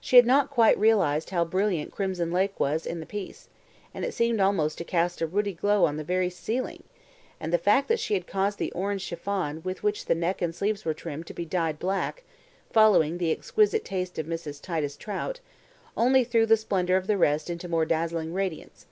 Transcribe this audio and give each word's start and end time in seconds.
She 0.00 0.14
had 0.14 0.26
not 0.26 0.48
quite 0.48 0.78
realized 0.78 1.30
how 1.30 1.44
brilliant 1.44 1.90
crimson 1.90 2.30
lake 2.30 2.60
was 2.60 2.86
in 2.86 3.00
the 3.00 3.04
piece; 3.04 3.48
it 3.92 4.14
seemed 4.14 4.38
almost 4.40 4.78
to 4.78 4.84
cast 4.84 5.20
a 5.20 5.26
ruddy 5.26 5.52
glow 5.54 5.86
on 5.86 5.96
the 5.96 6.04
very 6.04 6.30
ceiling, 6.30 6.84
and 7.40 7.52
the 7.52 7.58
fact 7.58 7.88
that 7.88 7.98
she 7.98 8.14
had 8.14 8.28
caused 8.28 8.60
the 8.60 8.70
orange 8.70 9.02
chiffon 9.02 9.62
with 9.64 9.82
which 9.82 10.04
the 10.04 10.14
neck 10.14 10.40
and 10.40 10.54
sleeves 10.54 10.84
were 10.84 10.94
trimmed 10.94 11.26
to 11.26 11.34
be 11.34 11.44
dyed 11.44 11.80
black 11.80 12.22
(following 12.70 13.18
the 13.18 13.32
exquisite 13.32 13.84
taste 13.84 14.20
of 14.20 14.26
Mrs. 14.26 14.62
Titus 14.62 14.96
Trout) 14.96 15.40
only 15.96 16.22
threw 16.22 16.46
the 16.46 16.56
splendour 16.56 16.96
of 16.96 17.08
the 17.08 17.18
rest 17.18 17.50
into 17.50 17.66
more 17.66 17.84
dazzling 17.84 18.32
radiance. 18.32 18.86